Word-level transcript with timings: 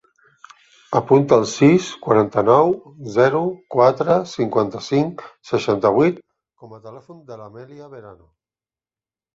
Apunta 0.99 1.37
el 1.41 1.43
sis, 1.51 1.89
quaranta-nou, 2.05 2.73
zero, 3.17 3.43
quatre, 3.77 4.17
cinquanta-cinc, 4.33 5.23
setanta-vuit 5.53 6.23
com 6.65 6.77
a 6.81 6.85
telèfon 6.89 7.23
de 7.31 7.43
l'Amèlia 7.45 7.95
Verano. 7.97 8.29